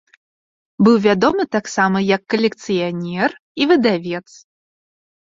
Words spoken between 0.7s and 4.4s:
Быў вядомы таксама як калекцыянер і выдавец.